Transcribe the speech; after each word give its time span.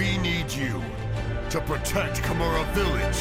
We 0.00 0.16
need 0.16 0.50
you 0.56 0.80
to 1.50 1.60
protect 1.60 2.22
Kamura 2.22 2.64
Village. 2.74 3.20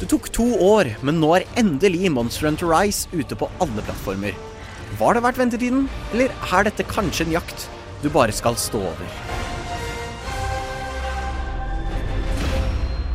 Det 0.00 0.06
tok 0.06 0.30
to 0.30 0.46
år, 0.62 0.92
men 1.02 1.18
nå 1.18 1.32
er 1.34 1.48
endelig 1.58 2.12
Monster 2.14 2.46
Hunter 2.46 2.70
Rise 2.70 3.10
ute 3.10 3.34
på 3.34 3.50
alle 3.58 3.82
plattformer. 3.82 4.38
Var 5.02 5.18
det 5.18 5.26
verdt 5.26 5.42
ventetiden, 5.42 5.88
eller 6.12 6.30
er 6.30 6.70
dette 6.70 6.86
kanskje 6.94 7.26
en 7.26 7.34
jakt 7.40 7.66
du 8.04 8.12
bare 8.14 8.30
skal 8.38 8.54
stå 8.54 8.86
over? 8.92 9.43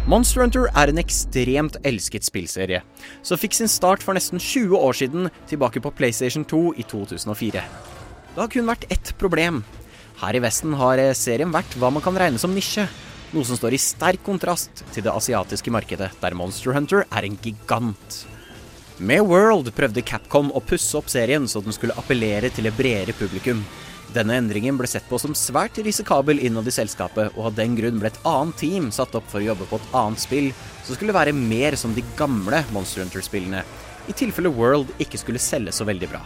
Monster 0.10 0.42
Hunter 0.42 0.64
er 0.74 0.90
en 0.90 0.98
ekstremt 0.98 1.76
elsket 1.86 2.26
spillserie, 2.26 2.80
som 3.22 3.38
fikk 3.38 3.54
sin 3.54 3.70
start 3.70 4.02
for 4.02 4.18
nesten 4.18 4.42
20 4.42 4.74
år 4.74 4.96
siden, 4.98 5.28
tilbake 5.46 5.84
på 5.86 5.92
PlayStation 5.94 6.42
2 6.50 6.62
i 6.82 6.86
2004. 6.90 7.62
Det 8.32 8.42
har 8.42 8.50
kun 8.50 8.72
vært 8.72 8.88
ett 8.90 9.12
problem. 9.22 9.60
Her 10.18 10.34
i 10.34 10.42
Vesten 10.42 10.74
har 10.80 10.98
serien 11.14 11.54
vært 11.54 11.78
hva 11.78 11.92
man 11.94 12.02
kan 12.02 12.18
regne 12.18 12.42
som 12.42 12.56
nisje, 12.58 12.88
noe 13.36 13.46
som 13.46 13.60
står 13.60 13.78
i 13.78 13.82
sterk 13.84 14.26
kontrast 14.26 14.82
til 14.96 15.06
det 15.06 15.14
asiatiske 15.14 15.76
markedet, 15.78 16.10
der 16.24 16.38
Monster 16.42 16.74
Hunter 16.74 17.06
er 17.06 17.30
en 17.30 17.38
gigant. 17.38 18.24
Med 18.98 19.22
World 19.30 19.70
prøvde 19.78 20.02
Capcom 20.02 20.50
å 20.50 20.64
pusse 20.66 20.98
opp 20.98 21.14
serien 21.14 21.46
så 21.46 21.62
den 21.62 21.76
skulle 21.78 21.94
appellere 22.02 22.50
til 22.50 22.66
et 22.66 22.82
bredere 22.82 23.14
publikum. 23.14 23.62
Denne 24.10 24.40
endringen 24.42 24.78
ble 24.80 24.88
sett 24.90 25.06
på 25.06 25.20
som 25.22 25.36
svært 25.38 25.78
risikabel 25.86 26.40
innad 26.42 26.66
i 26.66 26.74
selskapet, 26.74 27.36
og 27.36 27.52
av 27.52 27.58
den 27.60 27.76
grunn 27.78 28.00
ble 28.02 28.10
et 28.10 28.20
annet 28.26 28.58
team 28.58 28.90
satt 28.96 29.14
opp 29.20 29.28
for 29.30 29.38
å 29.38 29.52
jobbe 29.52 29.70
på 29.70 29.78
et 29.78 29.96
annet 30.00 30.24
spill 30.24 30.50
som 30.88 30.98
skulle 30.98 31.14
være 31.14 31.36
mer 31.38 31.78
som 31.78 31.94
de 31.94 32.02
gamle 32.18 32.64
Monster 32.74 33.06
Hunter-spillene, 33.06 33.62
i 34.10 34.18
tilfelle 34.18 34.50
World 34.50 34.90
ikke 34.98 35.22
skulle 35.22 35.42
selge 35.44 35.76
så 35.78 35.86
veldig 35.86 36.10
bra. 36.10 36.24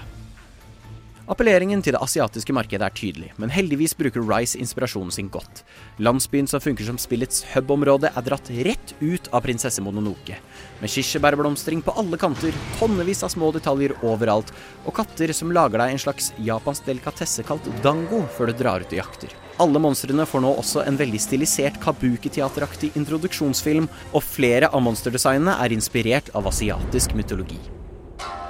Appelleringen 1.34 1.82
til 1.82 1.96
det 1.96 2.02
asiatiske 2.04 2.54
markedet 2.54 2.86
er 2.86 2.94
tydelig, 2.94 3.32
men 3.42 3.50
heldigvis 3.50 3.96
bruker 3.98 4.22
Rice 4.22 4.60
inspirasjonen 4.62 5.10
sin 5.16 5.32
godt. 5.34 5.64
Landsbyen 5.98 6.46
som 6.52 6.62
funker 6.62 6.86
som 6.86 7.00
spillets 7.02 7.42
hub-område, 7.56 8.12
er 8.14 8.26
dratt 8.28 8.52
rett 8.68 8.94
ut 9.02 9.32
av 9.34 9.42
prinsesse 9.42 9.82
Mononoke. 9.82 10.38
Med 10.84 10.94
kirsebærblomstring 10.94 11.82
på 11.82 11.98
alle 11.98 12.22
kanter, 12.22 12.54
tonnevis 12.78 13.26
av 13.26 13.34
små 13.34 13.50
detaljer 13.56 13.96
overalt, 14.06 14.54
og 14.86 14.94
katter 15.00 15.34
som 15.34 15.50
lager 15.56 15.82
deg 15.82 15.96
en 15.96 16.06
slags 16.06 16.30
japansk 16.38 16.86
delikatesse 16.92 17.48
kalt 17.48 17.66
dango 17.82 18.22
før 18.38 18.52
du 18.52 18.60
drar 18.62 18.86
ut 18.86 18.94
og 18.94 19.00
jakter. 19.02 19.34
Alle 19.64 19.82
monstrene 19.82 20.28
får 20.30 20.44
nå 20.46 20.54
også 20.62 20.86
en 20.86 21.00
veldig 21.02 21.22
stilisert 21.24 21.82
kabuki-teateraktig 21.82 22.94
introduksjonsfilm, 23.00 23.90
og 24.14 24.28
flere 24.28 24.70
av 24.70 24.86
monsterdesignene 24.86 25.58
er 25.66 25.74
inspirert 25.74 26.30
av 26.38 26.54
asiatisk 26.54 27.18
mytologi. 27.18 27.58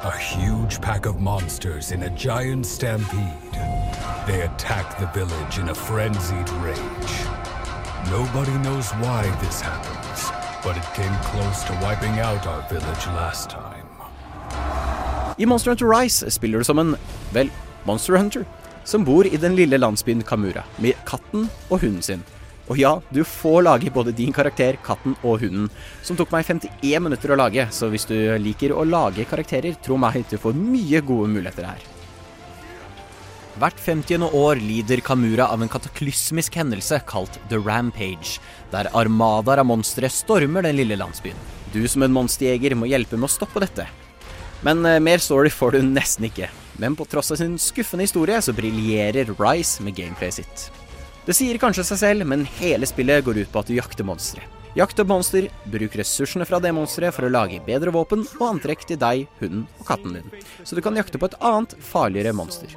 A 0.06 0.18
huge 0.18 0.82
pack 0.82 1.06
of 1.06 1.22
monsters 1.22 1.94
in 1.94 2.04
a 2.04 2.10
giant 2.10 2.66
stampede. 2.66 3.54
They 4.28 4.42
attack 4.42 5.00
the 5.00 5.08
village 5.18 5.60
in 5.60 5.70
a 5.70 5.74
frenzied 5.74 6.50
rage. 6.60 7.14
Nobody 8.12 8.52
knows 8.58 8.92
why 9.00 9.24
this 9.40 9.62
happens, 9.62 10.30
but 10.62 10.76
it 10.76 10.84
came 10.94 11.16
close 11.32 11.64
to 11.64 11.74
wiping 11.82 12.20
out 12.20 12.46
our 12.46 12.68
village 12.68 13.08
last 13.16 13.50
time. 13.50 13.88
I 15.40 15.46
Monster 15.46 15.72
Hunter 15.72 15.88
Rise 15.88 16.30
spiller 16.30 16.58
du 16.58 16.64
som 16.66 16.80
en, 16.80 16.98
vel, 17.32 17.50
Monster 17.86 18.18
Hunter, 18.18 18.44
som 18.84 19.06
bor 19.06 19.24
i 19.24 19.38
den 19.38 19.56
lille 19.56 19.78
landsbyen 19.78 20.22
Kamura, 20.22 20.66
med 20.80 21.00
katten 21.08 21.50
og 21.70 21.80
hunden 21.80 22.02
sin. 22.02 22.24
Og 22.72 22.80
ja, 22.80 22.94
du 23.12 23.24
får 23.28 23.66
lage 23.66 23.92
både 23.92 24.14
din 24.16 24.32
karakter, 24.36 24.78
katten 24.86 25.18
og 25.22 25.42
hunden, 25.44 25.68
som 26.02 26.16
tok 26.20 26.32
meg 26.32 26.48
51 26.48 27.04
minutter 27.04 27.34
å 27.34 27.40
lage, 27.40 27.66
så 27.76 27.90
hvis 27.92 28.08
du 28.08 28.16
liker 28.40 28.72
å 28.72 28.86
lage 28.88 29.28
karakterer, 29.28 29.76
tro 29.84 29.98
meg, 30.00 30.24
du 30.30 30.38
får 30.40 30.56
mye 30.56 31.04
gode 31.04 31.34
muligheter 31.34 31.68
her. 31.68 31.90
Hvert 33.62 33.78
50. 33.78 34.24
år 34.34 34.62
lider 34.64 35.04
Kamura 35.06 35.46
av 35.54 35.62
en 35.62 35.70
kataklysmisk 35.70 36.56
hendelse 36.58 36.98
kalt 37.06 37.36
The 37.52 37.60
Rampage, 37.62 38.40
der 38.72 38.90
armadaer 38.98 39.62
av 39.62 39.68
monstre 39.70 40.10
stormer 40.10 40.66
den 40.66 40.80
lille 40.80 40.98
landsbyen. 40.98 41.38
Du 41.74 41.84
som 41.90 42.06
en 42.06 42.16
monsterjeger 42.16 42.74
må 42.78 42.90
hjelpe 42.90 43.20
med 43.20 43.30
å 43.30 43.34
stoppe 43.36 43.62
dette. 43.62 43.86
Men 44.66 44.82
eh, 44.88 45.02
mer 45.04 45.22
story 45.22 45.52
får 45.54 45.76
du 45.76 45.84
nesten 45.86 46.30
ikke. 46.32 46.50
Men 46.82 46.96
på 46.98 47.06
tross 47.06 47.30
av 47.36 47.42
sin 47.44 47.60
skuffende 47.62 48.08
historie, 48.08 48.40
så 48.42 48.56
briljerer 48.58 49.36
Rise 49.38 49.86
med 49.86 50.00
gameplayet 50.00 50.40
sitt. 50.40 50.83
Det 51.24 51.36
sier 51.38 51.60
kanskje 51.62 51.86
seg 51.88 52.02
selv, 52.02 52.28
men 52.28 52.44
hele 52.60 52.88
spillet 52.90 53.24
går 53.24 53.44
ut 53.46 53.52
på 53.52 53.62
at 53.62 53.70
du 53.72 53.78
jakter 53.78 54.08
monstre. 54.08 54.44
Jakt 54.74 54.98
opp 54.98 55.10
monster, 55.12 55.46
bruk 55.70 55.94
ressursene 56.00 56.48
fra 56.50 56.58
det 56.58 56.72
monsteret 56.74 57.14
for 57.14 57.28
å 57.28 57.30
lage 57.30 57.60
bedre 57.62 57.92
våpen 57.94 58.24
og 58.40 58.46
antrekk 58.48 58.88
til 58.90 58.98
deg, 58.98 59.28
hunden 59.38 59.68
og 59.78 59.86
katten 59.86 60.16
din, 60.18 60.32
så 60.66 60.74
du 60.74 60.82
kan 60.82 60.98
jakte 60.98 61.20
på 61.22 61.30
et 61.30 61.36
annet, 61.46 61.76
farligere 61.78 62.34
monster. 62.34 62.74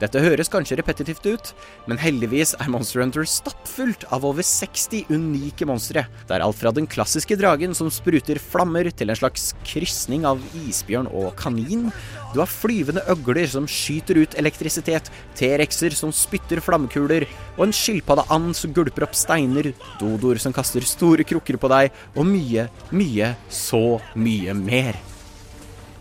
Dette 0.00 0.20
høres 0.24 0.50
kanskje 0.50 0.80
repetitivt 0.80 1.28
ut, 1.30 1.52
men 1.86 2.00
heldigvis 2.02 2.56
er 2.58 2.68
Monster 2.72 3.00
Hunter 3.00 3.24
stappfullt 3.30 4.08
av 4.12 4.26
over 4.26 4.42
60 4.44 5.06
unike 5.14 5.68
monstre. 5.70 6.02
Det 6.26 6.34
er 6.34 6.42
alt 6.44 6.58
fra 6.58 6.72
den 6.74 6.88
klassiske 6.90 7.38
dragen 7.38 7.78
som 7.78 7.92
spruter 7.94 8.42
flammer, 8.42 8.90
til 8.90 9.14
en 9.14 9.20
slags 9.22 9.52
krysning 9.62 10.26
av 10.26 10.42
isbjørn 10.66 11.08
og 11.14 11.30
kanin. 11.38 11.92
Du 12.34 12.42
har 12.42 12.50
flyvende 12.50 13.06
øgler 13.08 13.46
som 13.48 13.70
skyter 13.70 14.18
ut 14.18 14.34
elektrisitet, 14.36 15.08
T-rexer 15.38 15.94
som 15.96 16.10
spytter 16.12 16.60
flammekuler, 16.64 17.24
og 17.54 17.68
en 17.68 17.76
skilpaddeand 17.76 18.52
som 18.58 18.74
gulper 18.76 19.06
opp 19.06 19.16
steiner, 19.16 19.70
dodoer 20.02 20.42
som 20.42 20.52
kaster 20.52 20.84
store 20.84 21.24
krukker 21.36 21.58
på 21.60 21.70
deg, 21.72 21.92
og 22.16 22.26
mye, 22.28 22.68
mye, 22.96 23.34
så 23.52 23.98
mye 24.14 24.54
mer. 24.56 24.96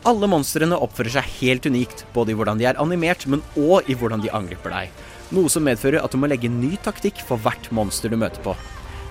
Alle 0.05 0.29
monstrene 0.29 0.77
oppfører 0.77 1.17
seg 1.17 1.29
helt 1.39 1.65
unikt, 1.65 2.05
både 2.13 2.31
i 2.31 2.37
hvordan 2.37 2.59
de 2.61 2.67
er 2.69 2.79
animert, 2.81 3.25
men 3.27 3.41
òg 3.57 3.89
i 3.89 3.95
hvordan 3.97 4.21
de 4.21 4.31
angriper 4.37 4.73
deg. 4.73 5.05
Noe 5.33 5.49
som 5.49 5.65
medfører 5.65 6.03
at 6.05 6.13
du 6.13 6.19
må 6.21 6.29
legge 6.29 6.51
ny 6.51 6.75
taktikk 6.85 7.23
for 7.25 7.41
hvert 7.41 7.71
monster 7.73 8.13
du 8.13 8.17
møter 8.21 8.43
på. 8.45 8.53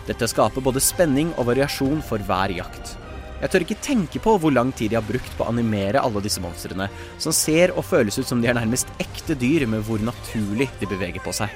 Dette 0.07 0.29
skaper 0.31 0.63
både 0.63 0.83
spenning 0.85 1.33
og 1.35 1.49
variasjon 1.51 2.05
for 2.07 2.23
hver 2.23 2.55
jakt. 2.55 2.95
Jeg 3.43 3.51
tør 3.51 3.65
ikke 3.67 3.83
tenke 3.83 4.21
på 4.23 4.37
hvor 4.41 4.55
lang 4.55 4.71
tid 4.73 4.93
de 4.93 4.97
har 5.01 5.05
brukt 5.05 5.35
på 5.37 5.45
å 5.45 5.51
animere 5.51 6.01
alle 6.01 6.23
disse 6.23 6.41
monstrene, 6.41 6.87
som 7.19 7.35
ser 7.35 7.75
og 7.75 7.85
føles 7.89 8.17
ut 8.21 8.29
som 8.29 8.41
de 8.41 8.49
er 8.49 8.57
nærmest 8.57 8.93
ekte 9.03 9.35
dyr 9.37 9.67
med 9.69 9.83
hvor 9.89 10.01
naturlig 10.01 10.71
de 10.81 10.89
beveger 10.89 11.25
på 11.25 11.35
seg. 11.35 11.51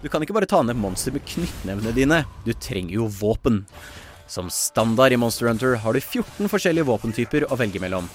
Du 0.00 0.08
kan 0.08 0.22
ikke 0.24 0.32
bare 0.32 0.48
ta 0.48 0.62
ned 0.64 0.78
monster 0.80 1.12
med 1.12 1.26
knyttnevene 1.28 1.92
dine, 1.92 2.22
du 2.46 2.54
trenger 2.56 2.94
jo 2.96 3.08
våpen. 3.20 3.64
Som 4.30 4.48
standard 4.54 5.12
i 5.12 5.18
Monster 5.18 5.50
Hunter 5.50 5.74
har 5.82 5.92
du 5.92 6.00
14 6.00 6.48
forskjellige 6.48 6.86
våpentyper 6.88 7.48
å 7.50 7.58
velge 7.60 7.82
mellom. 7.82 8.06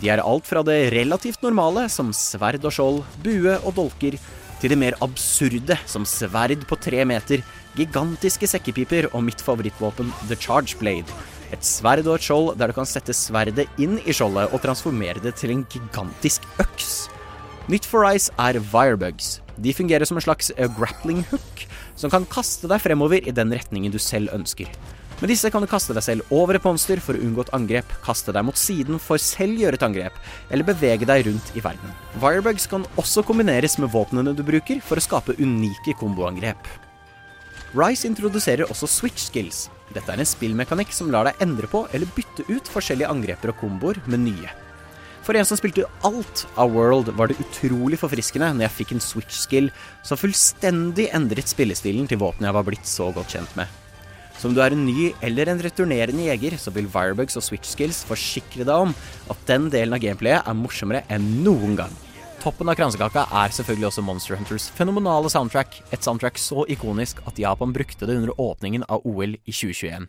De 0.00 0.10
er 0.10 0.22
alt 0.22 0.46
fra 0.48 0.62
det 0.66 0.90
relativt 0.94 1.42
normale, 1.44 1.84
som 1.92 2.10
sverd 2.14 2.64
og 2.64 2.74
skjold, 2.74 3.02
bue 3.22 3.54
og 3.60 3.74
dolker, 3.76 4.16
til 4.58 4.72
det 4.72 4.78
mer 4.80 4.96
absurde, 5.04 5.76
som 5.86 6.06
sverd 6.08 6.64
på 6.66 6.78
tre 6.82 7.04
meter, 7.06 7.44
gigantiske 7.78 8.48
sekkepiper 8.50 9.10
og 9.12 9.22
mitt 9.28 9.44
favorittvåpen, 9.44 10.10
The 10.30 10.38
Charge 10.40 10.78
Blade. 10.80 11.14
Et 11.54 11.64
sverd 11.64 12.08
og 12.08 12.16
et 12.16 12.26
skjold 12.26 12.50
der 12.58 12.72
du 12.72 12.76
kan 12.80 12.88
sette 12.88 13.14
sverdet 13.14 13.68
inn 13.78 14.00
i 14.04 14.16
skjoldet 14.16 14.50
og 14.50 14.64
transformere 14.64 15.22
det 15.22 15.36
til 15.38 15.54
en 15.54 15.62
gigantisk 15.70 16.48
øks. 16.64 17.06
Nytt 17.68 17.84
for 17.84 18.00
Rise 18.00 18.32
er 18.40 18.56
Wirebugs. 18.72 19.42
De 19.60 19.74
fungerer 19.76 20.08
som 20.08 20.16
en 20.16 20.24
slags 20.24 20.48
eh, 20.56 20.70
grappling 20.72 21.18
hook, 21.28 21.66
som 22.00 22.08
kan 22.08 22.24
kaste 22.32 22.64
deg 22.70 22.80
fremover 22.80 23.20
i 23.20 23.34
den 23.34 23.50
retningen 23.52 23.92
du 23.92 23.98
selv 24.00 24.32
ønsker. 24.32 24.70
Med 25.18 25.28
disse 25.28 25.50
kan 25.52 25.60
du 25.60 25.68
kaste 25.68 25.92
deg 25.92 26.06
selv 26.06 26.30
over 26.32 26.56
et 26.56 26.64
monster 26.64 27.02
for 27.04 27.12
å 27.12 27.20
unngå 27.20 27.42
et 27.44 27.52
angrep, 27.58 27.90
kaste 28.06 28.32
deg 28.32 28.46
mot 28.48 28.56
siden 28.56 28.96
for 29.02 29.20
selv 29.20 29.60
gjøre 29.60 29.76
et 29.76 29.84
angrep, 29.84 30.16
eller 30.48 30.64
bevege 30.64 31.08
deg 31.10 31.26
rundt 31.26 31.50
i 31.58 31.64
verden. 31.64 31.92
Wirebugs 32.22 32.64
kan 32.70 32.86
også 32.96 33.24
kombineres 33.28 33.76
med 33.82 33.92
våpnene 33.92 34.32
du 34.38 34.40
bruker 34.48 34.80
for 34.80 34.96
å 34.96 35.04
skape 35.04 35.36
unike 35.36 35.92
komboangrep. 36.00 36.70
Rise 37.76 38.08
introduserer 38.08 38.70
også 38.72 38.88
switch 38.88 39.26
skills. 39.26 39.66
Dette 39.92 40.08
er 40.14 40.24
en 40.24 40.30
spillmekanikk 40.30 40.96
som 40.96 41.12
lar 41.12 41.28
deg 41.28 41.44
endre 41.44 41.68
på 41.68 41.84
eller 41.92 42.08
bytte 42.16 42.48
ut 42.48 42.72
forskjellige 42.72 43.12
angreper 43.12 43.52
og 43.52 43.60
komboer 43.60 44.00
med 44.08 44.24
nye. 44.24 44.56
For 45.28 45.36
en 45.36 45.44
som 45.44 45.58
spilte 45.60 45.84
alt 46.08 46.46
av 46.56 46.70
World, 46.72 47.10
var 47.12 47.28
det 47.28 47.42
utrolig 47.42 47.98
forfriskende 48.00 48.46
når 48.54 48.64
jeg 48.64 48.74
fikk 48.78 48.94
en 48.94 49.02
switch-skill 49.04 49.66
som 50.00 50.16
fullstendig 50.16 51.10
endret 51.12 51.52
spillestilen 51.52 52.08
til 52.08 52.22
våpenet 52.22 52.48
jeg 52.48 52.56
var 52.56 52.64
blitt 52.64 52.88
så 52.88 53.10
godt 53.12 53.34
kjent 53.36 53.52
med. 53.58 53.68
Så 54.40 54.48
om 54.48 54.56
du 54.56 54.62
er 54.64 54.72
en 54.72 54.86
ny 54.86 55.10
eller 55.20 55.50
en 55.52 55.60
returnerende 55.60 56.30
jeger, 56.30 56.56
så 56.56 56.72
vil 56.72 56.88
Wirebugs 56.94 57.36
og 57.36 57.44
switch 57.44 57.74
skills 57.74 58.00
forsikre 58.08 58.64
deg 58.64 58.88
om 58.88 58.96
at 59.28 59.44
den 59.50 59.68
delen 59.68 59.98
av 59.98 60.00
gameplayet 60.00 60.48
er 60.48 60.56
morsommere 60.56 61.04
enn 61.12 61.28
noen 61.44 61.76
gang. 61.76 61.92
Toppen 62.48 62.70
av 62.72 62.78
kransekaka 62.78 63.26
er 63.42 63.52
selvfølgelig 63.52 63.86
også 63.90 64.02
Monster 64.06 64.38
Hunters 64.38 64.70
fenomenale 64.72 65.28
soundtrack. 65.28 65.82
Et 65.92 66.00
soundtrack 66.00 66.38
så 66.40 66.62
ikonisk 66.72 67.18
at 67.28 67.36
Japan 67.36 67.74
brukte 67.76 68.06
det 68.08 68.14
under 68.16 68.32
åpningen 68.40 68.86
av 68.88 69.04
OL 69.04 69.34
i 69.36 69.52
2021. 69.52 70.06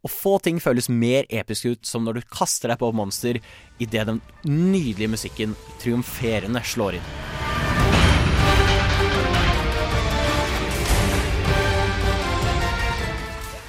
Og 0.00 0.08
få 0.14 0.32
ting 0.40 0.56
føles 0.56 0.88
mer 0.88 1.28
episk 1.28 1.68
ut 1.68 1.84
som 1.84 2.06
når 2.06 2.16
du 2.16 2.30
kaster 2.32 2.72
deg 2.72 2.80
på 2.80 2.88
monster 2.96 3.42
idet 3.76 4.06
den 4.08 4.22
nydelige 4.48 5.12
musikken 5.18 5.52
triumferende 5.82 6.64
slår 6.64 6.96
inn. 6.96 7.12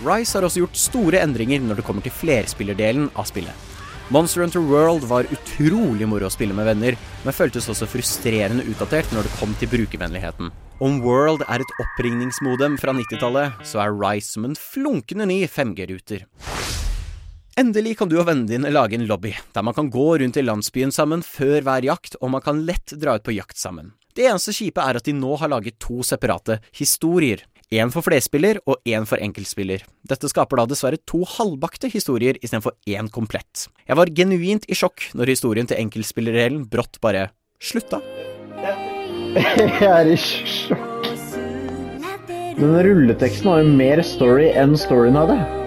Rise 0.07 0.39
har 0.39 0.47
også 0.47 0.63
gjort 0.63 0.79
store 0.79 1.19
endringer 1.27 1.59
når 1.67 1.81
det 1.81 1.89
kommer 1.91 2.07
til 2.07 2.15
flerspillerdelen 2.23 3.11
av 3.19 3.27
spillet. 3.27 3.82
Monster 4.09 4.41
Hunter 4.41 4.59
World 4.59 5.05
var 5.07 5.23
utrolig 5.31 6.07
moro 6.11 6.27
å 6.27 6.33
spille 6.33 6.53
med 6.55 6.67
venner, 6.67 6.97
men 7.23 7.35
føltes 7.35 7.69
også 7.71 7.87
frustrerende 7.87 8.65
utdatert 8.67 9.07
når 9.15 9.25
det 9.25 9.37
kom 9.39 9.53
til 9.61 9.71
brukervennligheten. 9.71 10.51
Om 10.83 10.97
World 11.05 11.45
er 11.47 11.63
et 11.63 11.71
oppringningsmodem 11.79 12.75
fra 12.81 12.91
90-tallet, 12.97 13.63
så 13.63 13.79
er 13.85 13.95
Rise 13.95 14.35
som 14.35 14.49
en 14.49 14.57
flunkende 14.59 15.29
ny 15.29 15.39
5G-ruter. 15.47 16.25
Endelig 17.55 17.95
kan 18.01 18.11
du 18.11 18.17
og 18.19 18.27
vennene 18.27 18.49
dine 18.49 18.73
lage 18.73 18.97
en 18.97 19.07
lobby, 19.07 19.31
der 19.55 19.63
man 19.63 19.77
kan 19.77 19.91
gå 19.93 20.07
rundt 20.19 20.39
i 20.41 20.43
landsbyen 20.43 20.91
sammen 20.91 21.23
før 21.23 21.63
hver 21.63 21.87
jakt, 21.87 22.19
og 22.19 22.33
man 22.35 22.43
kan 22.43 22.63
lett 22.67 22.97
dra 22.99 23.15
ut 23.15 23.23
på 23.23 23.37
jakt 23.37 23.61
sammen. 23.61 23.93
Det 24.13 24.27
eneste 24.27 24.53
kjipe 24.53 24.83
er 24.83 24.99
at 24.99 25.07
de 25.07 25.15
nå 25.15 25.37
har 25.39 25.53
laget 25.53 25.79
to 25.81 26.03
separate 26.05 26.59
historier. 26.75 27.45
Én 27.73 27.89
for 27.89 28.05
flerspiller 28.05 28.59
og 28.69 28.83
én 28.85 29.05
for 29.09 29.17
enkeltspiller. 29.23 29.81
Dette 30.05 30.29
skaper 30.29 30.59
da 30.59 30.65
dessverre 30.69 30.99
to 31.09 31.23
halvbakte 31.25 31.89
historier 31.89 32.37
istedenfor 32.43 32.75
én 32.85 33.09
komplett. 33.09 33.65
Jeg 33.87 33.97
var 33.97 34.11
genuint 34.13 34.67
i 34.69 34.77
sjokk 34.77 35.07
når 35.17 35.31
historien 35.33 35.69
til 35.69 35.81
enkeltspillerdelen 35.81 36.67
brått 36.69 36.99
bare 37.01 37.31
slutta. 37.63 38.03
Jeg 39.33 39.89
er 39.89 40.11
i 40.11 40.19
sjokk. 40.19 41.09
Den 42.59 42.77
rulleteksten 42.85 43.49
har 43.49 43.63
jo 43.63 43.73
mer 43.81 44.03
story 44.05 44.51
enn 44.53 44.77
storyen 44.77 45.17
hadde. 45.17 45.62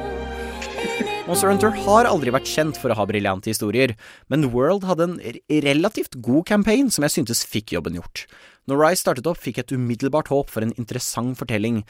Monster 1.27 1.51
Hunter 1.51 1.73
har 1.83 2.07
aldri 2.07 2.31
vært 2.31 2.47
kjent 2.47 2.77
for 2.79 2.93
å 2.93 2.97
ha 3.01 3.05
briljante 3.11 3.51
historier, 3.51 3.97
men 4.31 4.53
World 4.53 4.85
hadde 4.87 5.09
en 5.09 5.17
relativt 5.65 6.15
god 6.23 6.47
campaign 6.47 6.87
som 6.95 7.03
jeg 7.03 7.17
syntes 7.17 7.41
fikk 7.43 7.73
jobben 7.75 7.97
gjort. 7.99 8.29
Når 8.71 8.79
Rise 8.79 9.03
startet 9.03 9.27
opp, 9.27 9.41
fikk 9.43 9.59
jeg 9.59 9.67
et 9.67 9.75
umiddelbart 9.75 10.31
håp 10.31 10.53
for 10.55 10.63
en 10.63 10.75
interessant 10.79 11.35
fortelling, 11.35 11.81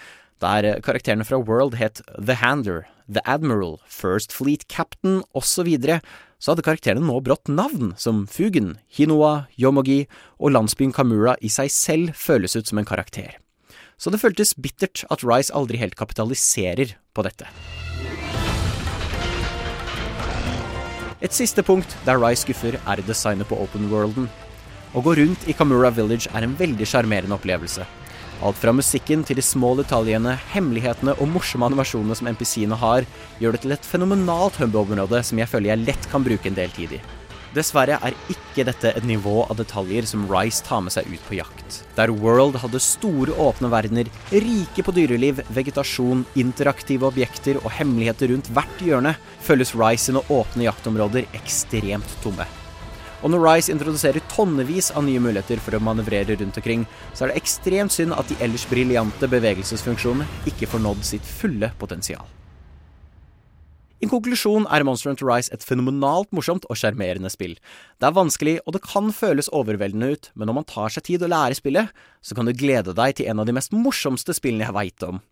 der 0.40 0.80
karakterene 0.80 1.26
fra 1.28 1.36
World 1.36 1.76
het 1.76 2.00
The 2.16 2.38
Hander, 2.40 2.86
The 3.12 3.20
Admiral, 3.28 3.76
First 3.84 4.32
Fleet 4.32 4.64
Captain 4.72 5.20
osv., 5.36 5.68
så, 5.68 6.00
så 6.40 6.54
hadde 6.54 6.64
karakterene 6.64 7.04
nå 7.04 7.20
brått 7.20 7.52
navn, 7.52 7.92
som 8.00 8.24
Fugen, 8.24 8.78
Hinoa, 8.88 9.50
Yomogi 9.60 10.06
og 10.40 10.56
landsbyen 10.56 10.96
Kamura 10.96 11.36
i 11.44 11.52
seg 11.52 11.68
selv 11.76 12.16
føles 12.16 12.56
ut 12.56 12.72
som 12.72 12.80
en 12.80 12.88
karakter. 12.88 13.36
Så 14.00 14.08
det 14.08 14.24
føltes 14.24 14.56
bittert 14.56 15.04
at 15.12 15.24
Rise 15.28 15.52
aldri 15.52 15.76
helt 15.84 16.00
kapitaliserer 16.00 16.96
på 17.12 17.28
dette. 17.28 17.52
Et 21.26 21.34
siste 21.34 21.62
punkt 21.67 21.90
der 22.06 22.20
Rye 22.23 22.38
skuffer, 22.38 22.76
er 22.78 23.00
designet 23.02 23.49
på 23.50 23.56
open 23.58 23.88
worlden. 23.90 24.28
Å 24.94 25.00
gå 25.02 25.17
rundt 25.19 25.46
i 25.50 25.55
Kamura 25.58 25.90
Village 25.90 26.31
er 26.31 26.46
en 26.46 26.55
veldig 26.55 26.87
sjarmerende 26.87 27.34
opplevelse. 27.34 27.82
Alt 28.46 28.61
fra 28.61 28.70
musikken 28.70 29.25
til 29.26 29.40
de 29.40 29.43
små 29.43 29.73
detaljene, 29.81 30.37
hemmelighetene 30.52 31.17
og 31.17 31.32
morsomme 31.32 31.67
animasjonene 31.67 32.14
som 32.14 32.31
NPC-ene 32.31 32.78
har, 32.78 33.08
gjør 33.43 33.56
det 33.56 33.64
til 33.64 33.75
et 33.75 33.88
fenomenalt 33.90 34.61
hub-område 34.62 35.25
som 35.26 35.43
jeg 35.43 35.50
føler 35.50 35.73
jeg 35.73 35.87
lett 35.88 36.11
kan 36.12 36.23
bruke 36.23 36.46
en 36.46 36.61
del 36.61 36.70
tid 36.78 36.94
i. 37.00 37.02
Dessverre 37.56 37.97
er 38.05 38.12
ikke 38.29 38.67
dette 38.69 38.91
et 38.93 39.05
nivå 39.08 39.47
av 39.47 39.56
detaljer 39.56 40.05
som 40.05 40.26
Rise 40.29 40.61
tar 40.67 40.82
med 40.85 40.93
seg 40.93 41.06
ut 41.08 41.23
på 41.25 41.38
jakt. 41.38 41.79
Der 41.97 42.12
World 42.12 42.58
hadde 42.61 42.82
store, 42.85 43.32
åpne 43.32 43.70
verdener, 43.73 44.11
rike 44.29 44.85
på 44.85 44.93
dyreliv, 44.93 45.41
vegetasjon, 45.56 46.26
interaktive 46.37 47.08
objekter 47.08 47.56
og 47.62 47.73
hemmeligheter 47.79 48.35
rundt 48.35 48.53
hvert 48.53 48.85
hjørne, 48.85 49.14
føles 49.41 49.73
Rise 49.73 50.11
sine 50.11 50.25
åpne 50.29 50.69
jaktområder 50.69 51.31
ekstremt 51.38 52.17
tomme. 52.20 52.44
Og 53.25 53.32
når 53.32 53.47
Rise 53.47 53.73
introduserer 53.73 54.20
tonnevis 54.29 54.91
av 54.93 55.06
nye 55.06 55.23
muligheter 55.23 55.62
for 55.64 55.79
å 55.79 55.81
manøvrere 55.81 56.37
rundt 56.37 56.61
omkring, 56.61 56.85
så 57.17 57.25
er 57.25 57.32
det 57.32 57.41
ekstremt 57.41 57.97
synd 57.97 58.12
at 58.19 58.29
de 58.29 58.37
ellers 58.44 58.69
briljante 58.69 59.32
bevegelsesfunksjonene 59.32 60.29
ikke 60.53 60.69
får 60.69 60.85
nådd 60.85 61.08
sitt 61.08 61.37
fulle 61.41 61.73
potensial. 61.81 62.29
I 63.96 64.08
konklusjon 64.12 64.66
er 64.69 64.84
Monster 64.84 65.08
Hunter 65.08 65.25
Rise 65.25 65.48
et 65.56 65.62
fenomenalt 65.64 66.28
morsomt 66.37 66.66
og 66.69 66.76
sjarmerende 66.76 67.31
spill. 67.32 67.54
Det 67.96 68.04
er 68.04 68.16
vanskelig, 68.19 68.58
og 68.69 68.75
det 68.76 68.82
kan 68.84 69.08
føles 69.08 69.48
overveldende 69.56 70.10
ut, 70.12 70.28
men 70.37 70.50
når 70.50 70.56
man 70.58 70.66
tar 70.69 70.93
seg 70.93 71.06
tid 71.06 71.25
å 71.25 71.31
lære 71.32 71.56
spillet, 71.56 71.94
så 72.20 72.37
kan 72.37 72.44
du 72.44 72.52
glede 72.52 72.93
deg 72.93 73.16
til 73.16 73.31
en 73.32 73.40
av 73.40 73.48
de 73.48 73.54
mest 73.56 73.72
morsomste 73.72 74.37
spillene 74.37 74.69
jeg 74.69 74.76
veit 74.76 75.06
om. 75.06 75.22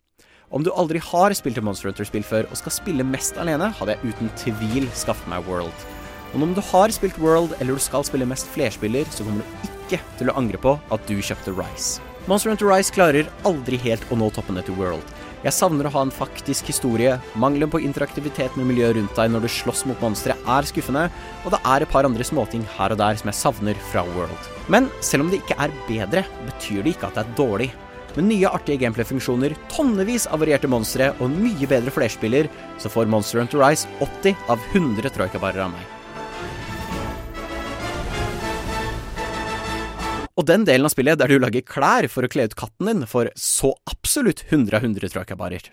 Om 0.49 0.65
du 0.65 0.71
aldri 0.73 0.97
har 1.01 1.35
spilt 1.37 1.59
et 1.61 1.65
Monster 1.65 1.91
Hunter-spill 1.91 2.25
før 2.25 2.49
og 2.49 2.57
skal 2.57 2.73
spille 2.73 3.05
mest 3.05 3.37
alene, 3.41 3.69
hadde 3.77 3.93
jeg 3.93 4.15
uten 4.15 4.33
tvil 4.41 4.89
skaffet 4.97 5.29
meg 5.29 5.45
World. 5.45 5.85
Og 6.33 6.41
om 6.47 6.57
du 6.57 6.61
har 6.71 6.93
spilt 6.95 7.21
World, 7.21 7.53
eller 7.59 7.77
du 7.77 7.85
skal 7.85 8.05
spille 8.07 8.25
mest 8.29 8.49
flerspiller, 8.55 9.05
så 9.13 9.27
kommer 9.27 9.45
du 9.45 9.69
ikke 9.69 10.01
til 10.17 10.33
å 10.33 10.37
angre 10.41 10.57
på 10.61 10.73
at 10.89 11.05
du 11.05 11.19
kjøpte 11.21 11.53
Rise. 11.53 12.01
Monster 12.25 12.49
Hunter 12.49 12.73
Rise 12.73 12.93
klarer 12.93 13.29
aldri 13.45 13.77
helt 13.85 14.09
å 14.09 14.17
nå 14.17 14.33
toppene 14.33 14.65
til 14.65 14.77
World. 14.81 15.14
Jeg 15.45 15.53
savner 15.53 15.85
å 15.85 15.91
ha 15.93 16.01
en 16.01 16.09
faktisk 16.13 16.71
historie. 16.71 17.19
Mangelen 17.37 17.69
på 17.69 17.77
interaktivitet 17.85 18.55
med 18.57 18.65
miljøet 18.65 18.95
rundt 18.97 19.13
deg 19.19 19.29
når 19.29 19.43
du 19.45 19.49
slåss 19.53 19.83
mot 19.85 19.99
monstre 20.01 20.33
er 20.33 20.65
skuffende, 20.65 21.03
og 21.45 21.53
det 21.53 21.59
er 21.69 21.85
et 21.85 21.91
par 21.91 22.07
andre 22.07 22.25
småting 22.25 22.63
her 22.79 22.95
og 22.95 22.97
der 22.97 23.19
som 23.19 23.29
jeg 23.29 23.37
savner 23.37 23.81
fra 23.91 24.01
World. 24.15 24.49
Men 24.73 24.89
selv 25.05 25.27
om 25.27 25.29
det 25.29 25.43
ikke 25.43 25.59
er 25.61 25.75
bedre, 25.85 26.23
betyr 26.47 26.81
det 26.81 26.95
ikke 26.95 27.11
at 27.11 27.19
det 27.19 27.27
er 27.27 27.35
dårlig. 27.37 27.69
Med 28.15 28.29
nye 28.31 28.49
artige 28.57 28.81
gameplay-funksjoner, 28.81 29.53
tonnevis 29.69 30.25
av 30.31 30.41
varierte 30.41 30.71
monstre 30.71 31.11
og 31.19 31.35
mye 31.35 31.69
bedre 31.69 31.93
flerspiller, 31.93 32.49
så 32.81 32.89
får 32.89 33.11
Monster 33.11 33.43
Hunter 33.43 33.61
Rise 33.61 33.91
80 34.01 34.49
av 34.49 34.65
100 34.73 35.13
troikabarer 35.13 35.67
av 35.67 35.75
meg. 35.75 35.94
Og 40.35 40.43
den 40.49 40.65
delen 40.67 40.83
av 40.87 40.91
spillet 40.91 41.19
der 41.21 41.31
du 41.31 41.37
lager 41.39 41.63
klær 41.63 42.09
for 42.11 42.27
å 42.27 42.31
kle 42.31 42.49
ut 42.49 42.57
katten 42.59 42.91
din, 42.91 43.05
får 43.07 43.31
så 43.39 43.71
absolutt 43.87 44.43
100 44.49 44.81
av 44.81 44.83
100 44.83 45.13
troikabarer. 45.15 45.71